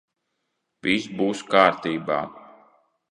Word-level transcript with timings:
Viss 0.87 1.05
būs 1.19 1.43
kārtībā. 1.51 2.17